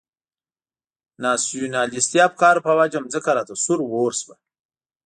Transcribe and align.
ناسیونالیستي 1.23 2.19
افکارو 2.27 2.63
په 2.65 2.71
وجه 2.79 2.97
مځکه 3.05 3.29
راته 3.37 3.53
سور 3.63 3.79
اور 3.91 4.13
شوه. 4.21 4.35